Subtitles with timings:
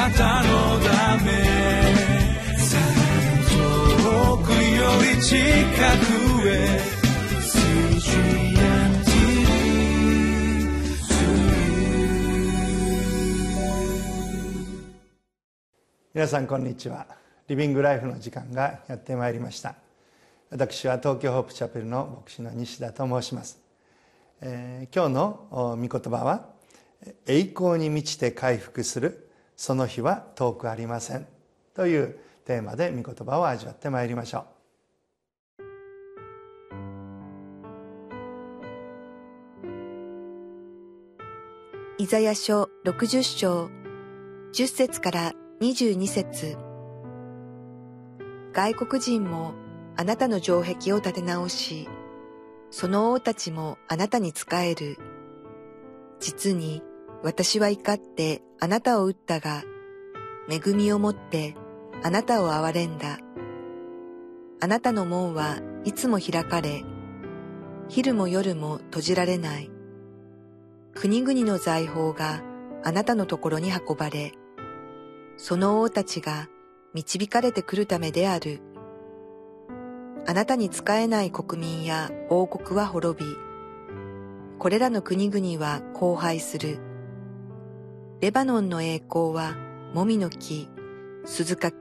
[0.00, 1.30] なたのため
[3.50, 4.56] 遠くよ
[5.14, 6.80] り近くへ
[16.14, 17.06] 皆さんこんにちは。
[17.48, 19.74] リビングライフの時間がやってまいりました。
[20.48, 23.58] 私は東京ホープチャペルの牧師の西田と申します、
[24.40, 26.48] えー、今日の御言葉は
[27.26, 29.29] 栄光に満ちて回復する
[29.60, 31.26] その日は遠くありません。
[31.74, 34.46] というテーマで御言葉を味わってまいりましょ
[35.58, 35.62] う。
[41.98, 43.68] イザヤ書60章
[44.54, 46.56] 10節から22節。
[48.54, 49.52] 外国人も
[49.94, 51.86] あなたの城壁を立て直し、
[52.70, 54.96] その王たちもあなたに仕える。
[56.18, 56.82] 実に
[57.22, 59.62] 私は怒ってあなたを撃ったが、
[60.48, 61.54] 恵みをもって
[62.02, 63.18] あなたを憐れんだ。
[64.62, 66.82] あなたの門はいつも開かれ、
[67.88, 69.70] 昼も夜も閉じられない。
[70.94, 72.42] 国々の財宝が
[72.84, 74.32] あなたのところに運ばれ、
[75.36, 76.48] その王たちが
[76.94, 78.62] 導かれてくるためである。
[80.26, 83.36] あなたに仕えない国民や王国は滅び、
[84.58, 86.89] これらの国々は荒廃する。
[88.20, 89.56] レバノンの栄光は、
[89.94, 90.68] もみの木、
[91.24, 91.80] 鈴掛、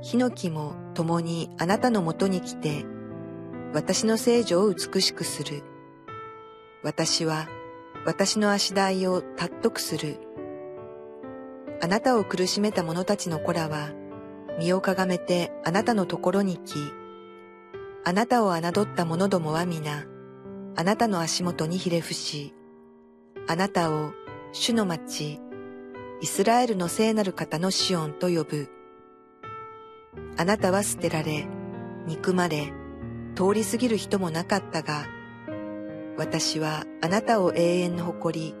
[0.00, 2.86] ヒノキも共にあなたのもとに来て、
[3.74, 5.62] 私の聖女を美しくする。
[6.82, 7.46] 私は、
[8.06, 10.16] 私の足台を尊くする。
[11.82, 13.90] あなたを苦しめた者たちの子らは、
[14.58, 16.72] 身をかがめてあなたのところに来、
[18.02, 20.06] あなたを侮った者どもは皆、
[20.74, 22.54] あなたの足元にひれ伏し、
[23.46, 24.12] あなたを
[24.52, 25.38] 主の町、
[26.18, 28.70] イスラエルの聖なる方のシオンと呼ぶ。
[30.38, 31.46] あなたは捨てられ、
[32.06, 32.72] 憎まれ、
[33.34, 35.04] 通り過ぎる人もなかったが、
[36.16, 38.54] 私はあなたを永遠の誇り、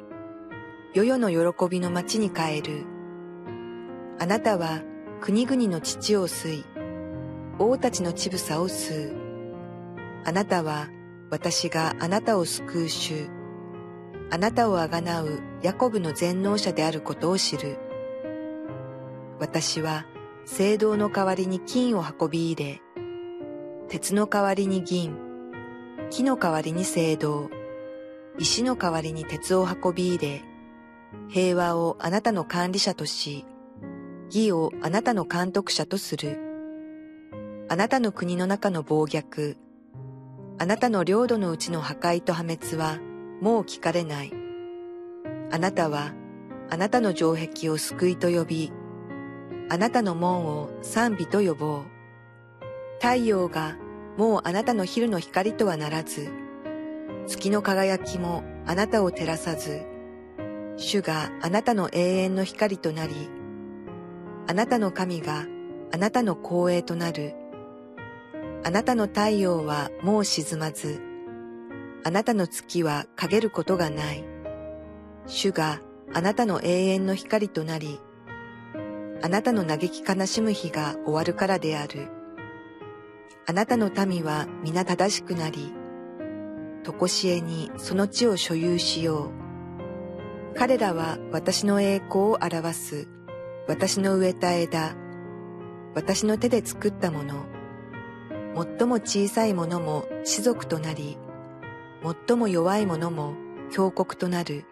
[0.92, 2.84] 世々の喜びの町に帰る。
[4.18, 4.82] あなたは
[5.22, 6.64] 国々の父を吸い、
[7.58, 9.16] 王たちの乳房を吸う。
[10.26, 10.88] あなたは
[11.30, 13.30] 私があなたを救う主、
[14.28, 17.78] あなたをあがなうヤコブの全能者であることを知る。
[19.38, 20.04] 私は
[20.44, 22.82] 聖堂の代わりに金を運び入れ、
[23.88, 25.16] 鉄の代わりに銀、
[26.10, 27.50] 木の代わりに聖堂、
[28.38, 30.44] 石の代わりに鉄を運び入れ、
[31.28, 33.46] 平和をあなたの管理者とし、
[34.26, 36.38] 義をあなたの監督者とする。
[37.68, 39.56] あなたの国の中の暴虐、
[40.58, 42.98] あなたの領土のうちの破壊と破滅は
[43.40, 44.32] もう聞かれない。
[45.50, 46.12] あなたは
[46.68, 48.72] あなたの城壁を救いと呼び、
[49.68, 51.82] あなたの門を賛美と呼ぼう。
[53.00, 53.76] 太陽が
[54.16, 56.30] もうあなたの昼の光とはならず、
[57.26, 59.82] 月の輝きもあなたを照らさず、
[60.76, 63.14] 主があなたの永遠の光となり、
[64.48, 65.46] あなたの神が
[65.92, 67.34] あなたの光栄となる。
[68.64, 71.00] あなたの太陽はもう沈まず、
[72.06, 74.24] あなたの月は陰ることがない。
[75.26, 75.80] 主が
[76.14, 78.00] あなたの永遠の光となり、
[79.22, 82.06] あなたの嘆き悲しむ日が終わるからである。
[83.48, 85.74] あなたの民は皆正しくなり、
[86.84, 89.32] とこしえにその地を所有しよ
[90.54, 90.56] う。
[90.56, 93.08] 彼らは私の栄光を表す。
[93.66, 94.94] 私の植えた枝、
[95.96, 97.46] 私の手で作ったもの、
[98.54, 101.18] 最も小さいものも士族となり、
[102.02, 103.34] 最も弱いものも
[103.70, 104.64] 強国となる。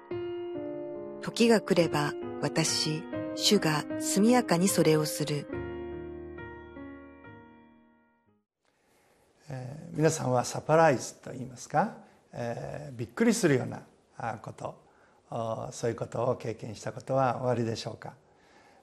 [1.23, 2.13] 時が来れば
[2.43, 3.03] 私、
[3.35, 5.47] 主が速やかにそれをする。
[9.49, 11.97] えー、皆さんはサプライズと言いますか、
[12.33, 13.83] えー、びっくりするような
[14.43, 14.83] こと
[15.73, 18.13] そういうことを経験したことはおありでしょうか？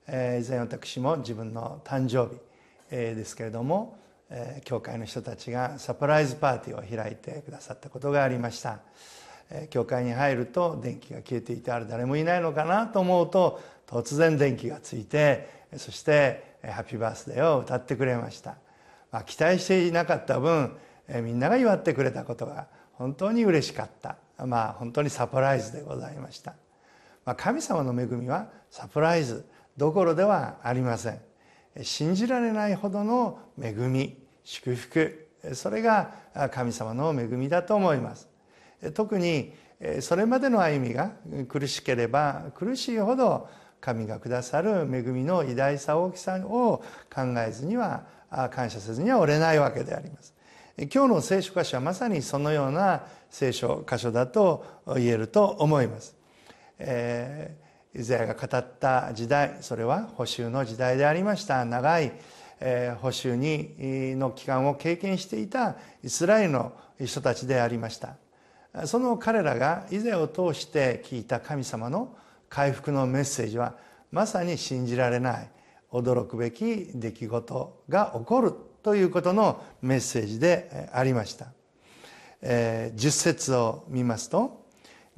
[0.08, 2.42] 以前私も自分の誕生日
[2.90, 3.98] ですけれども
[4.64, 8.80] 教会の人たちがサプライズパーティーを開いてくださったことがありました。
[9.70, 18.56] 教会に入ると電気が消えていてあれ誰もいないのかなと思うと突然電気がついてそして「ハッピーバースデー」を歌ってくれました、
[19.12, 20.78] まあ、期待していなかった分
[21.22, 24.16] みんなが祝ってくれたことが本当に嬉しかった。
[24.46, 26.56] まあ本当にサプライズでございました、
[27.26, 29.46] まあ、神様の恵みはサプライズ
[29.78, 31.20] どころではありません。
[31.84, 34.21] 信じられないほどの恵み。
[34.44, 35.28] 祝福。
[35.54, 36.12] それが
[36.52, 38.28] 神様の恵みだと思います。
[38.94, 39.54] 特に
[40.00, 41.12] それまでの歩みが
[41.48, 43.50] 苦しければ苦しいほど
[43.80, 46.84] 神がくださる恵みの偉大さ大きさを
[47.14, 48.04] 考えずには
[48.52, 50.34] 感謝せずにはおれないわけであります。
[50.78, 54.66] 今日の聖書箇所はまさにそのような聖書箇所だと
[54.96, 56.16] 言えると思います、
[56.80, 61.64] えー、イザヤが語った時代それは補修の時代でありました。
[61.66, 62.14] 長い
[62.62, 66.74] え補修にの期間を経験していたイスラエルの
[67.04, 68.16] 人たちでありました。
[68.86, 72.16] その彼らが以前を通して聞いた神様の
[72.48, 73.76] 回復のメッセージは
[74.12, 75.50] まさに信じられない
[75.92, 81.48] 驚くべき出来事が起こるということのメッセージでありました、
[82.42, 84.66] えー、10節を見ますと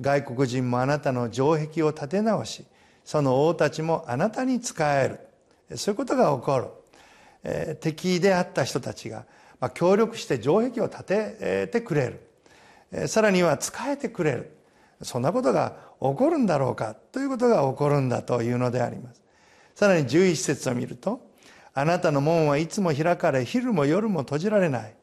[0.01, 2.65] 外国人もあなたの城壁を立て直し
[3.05, 5.19] その王たちもあなたに仕え
[5.69, 5.77] る。
[5.77, 6.67] そういうことが起こる。
[7.81, 9.25] 敵であった人たちが、
[9.73, 12.27] 協力して城壁を建ててくれる、
[12.91, 14.57] えさらには仕えてくれる。
[15.01, 19.21] そんなことが起こるんだろうかということが起こるんだというのであります。
[19.75, 21.27] さらに11節を見ると
[21.73, 24.95] あなたの門はいつも開かれ昼も夜も閉じられない。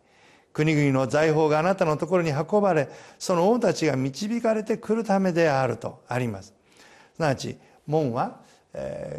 [0.53, 2.89] 国々の財宝があなたのところに運ばれ
[3.21, 6.55] その王たちが導かれてくるためであるとあります。
[7.15, 7.57] すなわち
[7.87, 8.41] 門は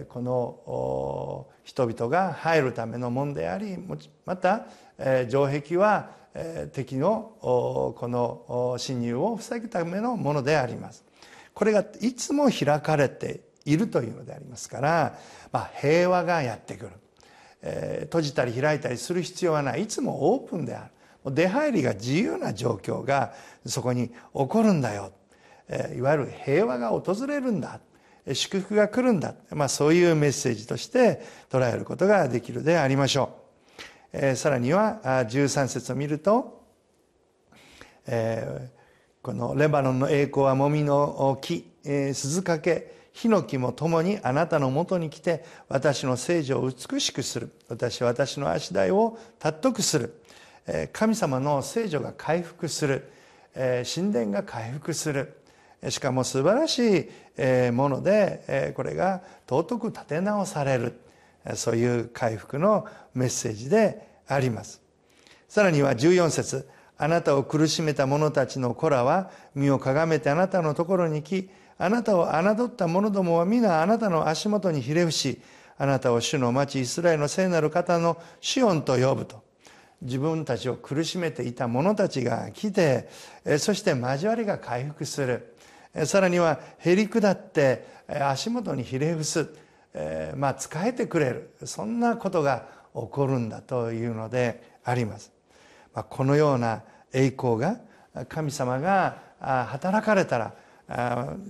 [0.09, 3.77] この人々が入るためのものであり
[4.25, 4.65] また
[5.27, 6.12] 城壁は
[6.71, 11.03] 敵のこの侵入を防ぐためのものであります。
[11.53, 15.19] これがいつも開かれているというのでありますから、
[15.51, 16.92] まあ、平和がやってくる、
[18.04, 19.83] 閉じたり開いたりする必要はない。
[19.83, 20.86] いつもオープンであ
[21.25, 21.36] る。
[21.36, 23.33] 出入りが自由な状況が
[23.65, 25.12] そこに起こるんだよ、
[25.95, 27.80] いわゆる平和が訪れるんだ。
[28.33, 33.38] 祝福が来るんだ、まあ、そういうメッセージとして捉えることができるでありましょ
[34.13, 36.63] う、えー、さらには13節を見ると、
[38.06, 42.81] えー、このレバノンの栄光はもみの木、えー、鈴掛
[43.13, 47.51] ヒノキも共にあなたのもとに来て私の聖女を美しくする。
[47.68, 50.23] 私は私の足台を尊くする。
[50.94, 53.12] 神様の聖女が回復する。
[53.53, 55.40] 神殿が回復する。
[55.89, 61.00] しかも素晴らしいものでこれが尊く立て直される
[61.56, 64.81] そういう回復のメッセージであります。
[65.48, 71.50] さらには14節あなたを苦しめた者たちの子らは身をかがめてあなたのところに来
[71.80, 75.42] あなたを侮った者どもは皆あなたの足元にひれ伏し
[75.80, 79.42] あなたを主の町イスラエルの聖なる方のシオンと呼ぶと。
[80.01, 83.09] 自分たちを苦しめていた者たちが来て
[83.59, 85.56] そして交わりが回復する。
[86.06, 89.50] さらにはへり下って足元にひれ伏す、
[89.94, 91.51] えー、まあ仕えてくれる。
[91.65, 95.31] そんなことが起こるんだというのであります、
[95.94, 96.83] まあ、このような
[97.13, 97.80] 栄光が
[98.27, 100.54] 神様が働かれたら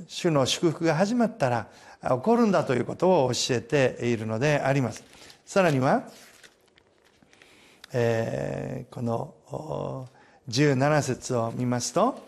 [0.07, 1.68] 主の祝福が始まったら
[2.04, 5.04] 起こるんだということを教えているのであります。
[5.45, 6.04] さらには、
[7.93, 10.07] えー、この
[10.49, 12.25] 17節を見ますと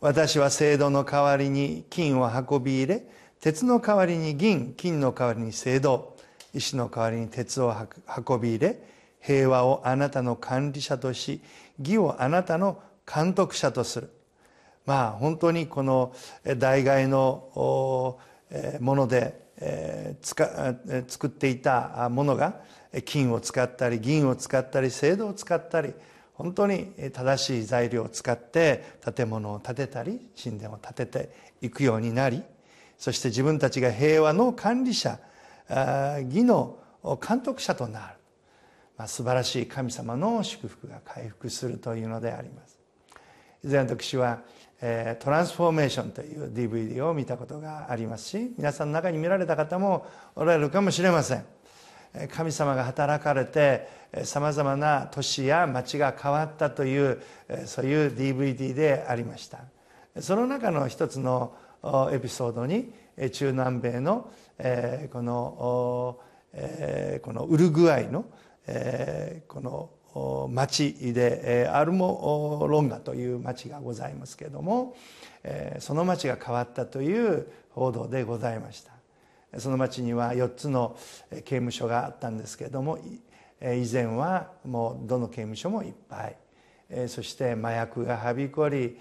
[0.00, 3.04] 私は青銅の代わりに金を運び入れ
[3.40, 6.16] 鉄の代わりに銀金の代わりに青銅
[6.54, 7.72] 石の代わりに鉄を
[8.26, 8.82] 運び入れ
[9.20, 11.40] 平和をあなたの管理者とし
[11.78, 14.10] 義をあなたの監督者とする。
[14.84, 16.12] まあ本当にこの
[16.58, 18.18] 代替の
[18.80, 19.40] もので
[20.26, 22.60] 作っていたものが
[23.00, 25.94] 金を使ったり銀を使ったり青銅を使ったり
[26.34, 32.42] 本当に正しい材料を使って建物を建てたり神殿を建てていくようになり
[32.98, 35.18] そして自分たちが平和の管理者
[36.28, 36.78] 義の
[37.26, 38.14] 監督者となる、
[38.96, 42.78] まあ、素晴らしい神様の祝福が回復するというのであります。
[43.64, 44.40] 以前私は
[45.20, 51.44] 「トランスフォーメーション」という DVD を見たことがありますし皆さんの中に見られた方もおられるかもしれません。
[52.30, 53.88] 神様が働かれて
[54.24, 57.22] さまざまな都市や町が変わったという
[57.66, 59.60] そういう DVD でありました。
[60.20, 61.56] その中の一つの
[62.12, 62.92] エピソードに
[63.32, 64.30] 中南米の
[65.10, 66.18] この
[67.22, 68.26] このウルグアイの
[69.48, 74.94] この町でアルモロンガという町がございますけれども
[75.78, 78.91] その町が変わったという報道でございました。
[79.58, 80.96] その町には4つの
[81.30, 82.98] 刑務所があったんですけれども
[83.60, 86.36] 以前はもうどの刑務所もいっぱい。
[87.08, 88.98] そして麻薬がはびこり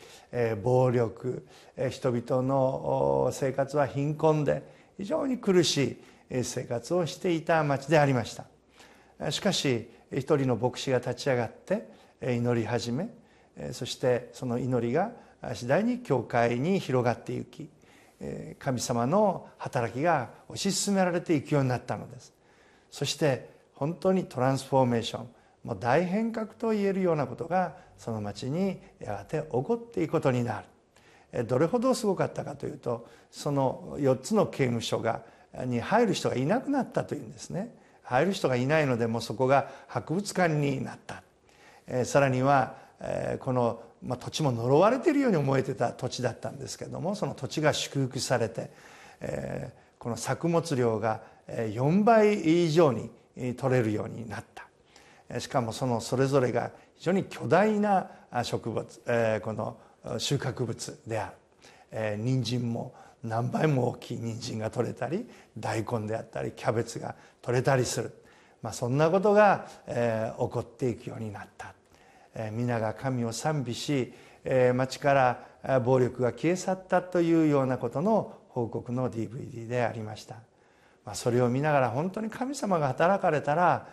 [0.63, 1.45] 暴力
[1.89, 4.63] 人々の生活は貧困で
[4.97, 5.97] 非常に苦し
[6.29, 9.31] い生活をしていた町でありました。
[9.31, 11.89] しかし一人の牧師が立ち上がって
[12.21, 13.09] 祈り始め
[13.71, 15.11] そしてその祈りが
[15.53, 17.69] 次第に教会に広がっていき
[18.59, 22.33] 神様の働きが推し進められていくようになったのです。
[22.89, 25.27] そして本当にトランスフォーメーション
[25.63, 30.63] もう大変革と言えるようなことがその町にやがて起こっていくことにな
[31.33, 31.45] る。
[31.45, 35.21] どれほどすごかったかというとその4つの刑務所が
[35.65, 37.73] に入る人がいなくなったというんですね。
[38.03, 41.23] 入る人がいないのでもうそこが博物館になった。
[42.05, 42.75] さらには
[43.39, 48.71] このまあ、土地も呪われているように思えてた土地だったんですけどもその土地が祝福されて、
[49.19, 53.11] えー、この作物量が4倍以上に
[53.57, 55.39] 取れるようになった。
[55.39, 58.09] しかもそのそれぞれが非常に巨大な
[58.43, 59.77] 植物、えー、この
[60.17, 61.33] 収穫物である、
[61.91, 62.93] えー、人参も
[63.23, 65.25] 何倍も大きい人参が取れたり
[65.57, 68.13] 大根であったりキャベツが取れたりする、
[68.61, 71.73] まあ、そんなことが、えー、起こっていくようになった
[72.51, 74.13] 皆が神を賛美し
[74.75, 75.13] 町か
[75.63, 80.35] ら暴力が消え去ったというようなことの報告の DVD でありました。
[81.13, 83.87] それを見ながら本当に神様が働かれたら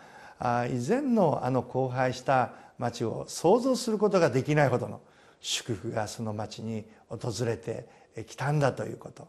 [0.69, 5.01] 以前のあの荒廃した町を想像することができないほどの
[5.41, 7.87] 祝福がその町に訪れて
[8.27, 9.27] きたんだということ。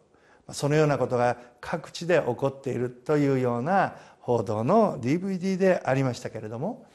[0.52, 6.86] そのようなことが各地で起こっているというような報道の DVD でありましたけれども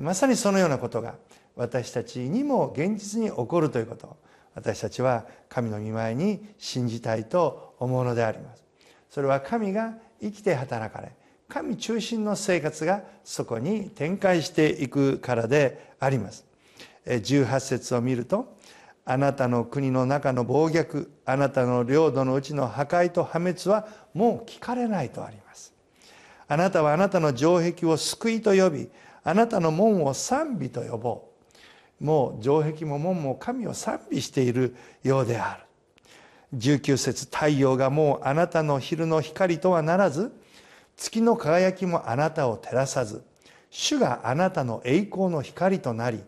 [0.00, 1.16] まさにそのようなことが
[1.56, 4.16] 私たちにも現実に起こるということ。
[4.54, 8.64] 私たちは神の御前に信じたいと思うのであります。
[9.10, 11.12] それは神が生きて働かれ
[11.48, 16.44] 神中心の生活がそこに展開していくからであります。
[17.06, 18.56] 18節を見ると
[19.04, 25.74] あなたの国の中の暴虐あなたの領土のうちの破壊と破滅はもう聞かれないとあります。
[26.48, 28.88] あなたはあなたの城壁を救いと呼び
[29.22, 31.33] あなたの門を賛美と呼ぼう。
[32.04, 35.64] もう城壁も門も神を賛美しているようである。
[36.58, 40.30] 19節太陽がもうあなたの昼の光とはならず
[40.96, 43.24] 月の輝きもあなたを照らさず
[43.70, 46.22] 主があなたの栄光の光となり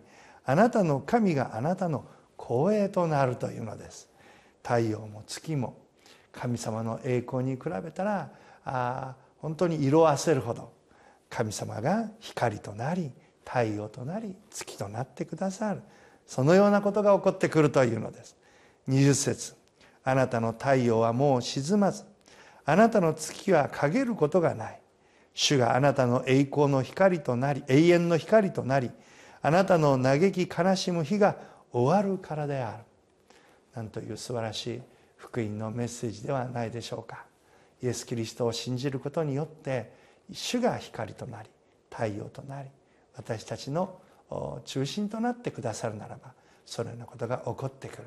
[0.46, 2.06] あなたの神があなたの
[2.38, 4.08] 光栄となるというのです。
[4.62, 5.76] 太陽も月も
[6.32, 8.30] 神様の栄光に比べたら
[8.64, 10.72] あ本当に色あせるほど
[11.28, 13.12] 神様が光となり
[13.46, 15.82] 太陽となり月となってくださる。
[16.26, 18.36] そのようなことが起こってくるというのです。
[18.88, 19.54] 20節。
[20.02, 22.04] あなたの太陽はもう沈まず。
[22.64, 24.80] あなたの月は陰ることがない。
[25.32, 28.90] 主があなたの栄光の光となり永遠の光となり
[29.42, 31.36] あなたの嘆き悲しむ日が
[31.70, 32.84] 終わるからである。
[33.74, 34.82] なんという素晴らしい
[35.16, 37.26] 福音のメッセージではないでしょうか。
[37.82, 39.92] イエス・キリストを信じることによって
[40.32, 41.50] 主が光となり
[41.90, 42.70] 太陽となり
[43.16, 43.98] 私たちの
[44.64, 46.32] 中心となってくださるならば
[46.64, 48.04] そのようなことが起こってくる。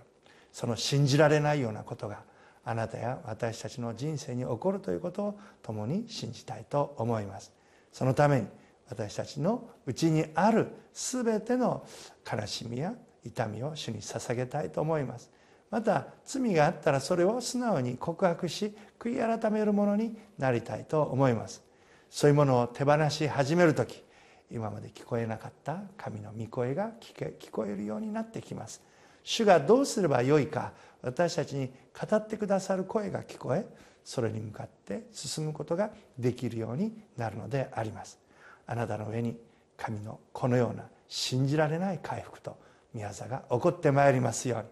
[0.51, 2.23] その信じられないようなことが
[2.65, 7.53] あなたや私たちの人生に起こるということを共に信じたいと思います。
[7.91, 8.47] そのために
[8.89, 11.85] 私たちのうちにある全ての
[12.31, 15.31] 悲しみや痛みを主に捧げたいと思います。
[15.69, 21.63] また罪があったらそれを素直に告白し悔い改めるものになりたいと思います。
[22.09, 24.03] そういうものを手放し始める時
[24.51, 28.81] 今まで聞こえなかった神の御声が聞こえるようになってきます。
[29.23, 33.65] 主がどうすればよいか私たちに語ってくださる声が聞こえ
[34.03, 38.17] それに向かって進むことができるようになるのであります。
[38.65, 39.37] あなたの上に
[39.77, 42.57] 神のこのような信じられない回復と
[42.93, 44.65] 御業が起こってまいりますように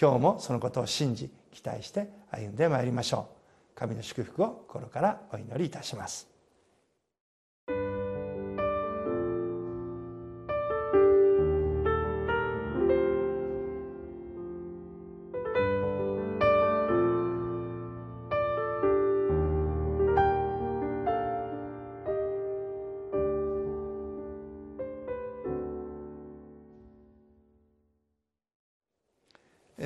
[0.00, 3.42] 今日もそのことを信じ期待して歩んでまいりましょう。
[3.74, 6.31] 神の祝福を心からお祈りいたします。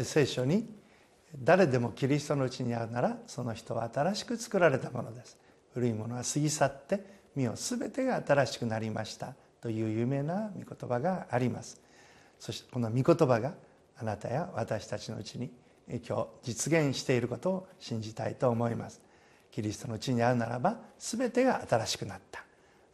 [0.05, 0.69] 聖書に
[1.39, 5.37] 誰でもキリストのうちにあるならその人は新しく作られたものです。
[5.75, 9.35] 古いものは過ぎ去って身を全てが新しくなりました。
[9.61, 11.81] という有名な御言葉があります。
[12.39, 13.55] そしてこの御言葉が
[13.99, 15.51] あなたや私たちのうちに
[16.07, 19.01] 今日実現していることを信じたいと思います。
[19.51, 22.45] キリストのうちにあるならば全てが新しくなった。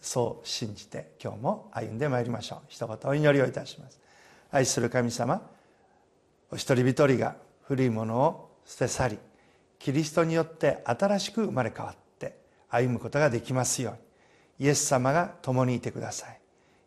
[0.00, 2.58] そう信じて今日も歩んでまいりましょう。
[2.68, 4.00] 一言お祈りをいたします。
[4.50, 5.42] 愛する神様
[6.52, 9.18] お一人一人が古いものを捨て去り
[9.78, 12.36] キリストによって新しく生まれ変わって
[12.68, 13.92] 歩むことができますよう
[14.62, 16.38] にイエス様が共にいてください。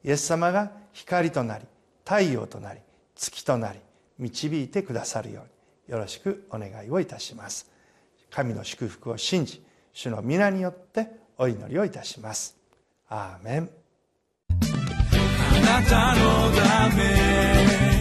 [0.06, 1.66] イエス様が光となり
[2.06, 2.80] 太陽となり
[3.16, 3.80] 月となり
[4.20, 7.70] 導いてくださるようによろしくお願いをいたします。
[8.30, 12.56] 神の祝福を信じ主の皆によってお祈りをいたします。
[13.10, 13.70] アーメン。
[14.52, 17.95] あなたのため。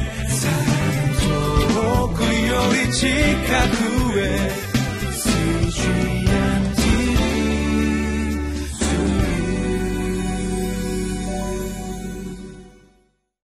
[1.84, 2.28] 遠くよ
[2.72, 4.73] り近くへ